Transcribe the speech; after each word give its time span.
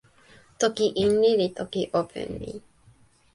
toki 0.59 0.85
Inli 1.03 1.31
li 1.39 1.47
toki 1.57 1.81
open 2.01 2.27
mi. 2.39 2.51